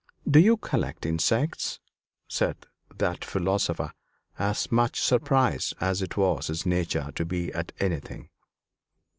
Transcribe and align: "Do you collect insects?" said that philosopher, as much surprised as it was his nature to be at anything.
"Do 0.27 0.39
you 0.39 0.57
collect 0.57 1.05
insects?" 1.05 1.79
said 2.27 2.57
that 2.97 3.23
philosopher, 3.23 3.93
as 4.39 4.71
much 4.71 4.99
surprised 4.99 5.75
as 5.79 6.01
it 6.01 6.17
was 6.17 6.47
his 6.47 6.65
nature 6.65 7.11
to 7.13 7.23
be 7.23 7.53
at 7.53 7.71
anything. 7.79 8.29